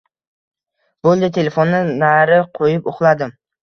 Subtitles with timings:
[1.09, 3.41] Boʻldi, telefonni nari qoʻyib, uxladim.